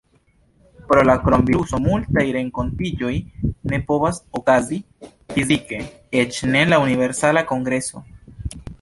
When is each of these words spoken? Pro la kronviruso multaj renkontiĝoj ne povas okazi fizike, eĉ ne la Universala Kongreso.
Pro 0.91 1.03
la 1.09 1.15
kronviruso 1.25 1.79
multaj 1.83 2.23
renkontiĝoj 2.37 3.13
ne 3.73 3.81
povas 3.93 4.21
okazi 4.41 4.83
fizike, 5.37 5.85
eĉ 6.25 6.45
ne 6.53 6.69
la 6.75 6.85
Universala 6.91 7.49
Kongreso. 7.55 8.09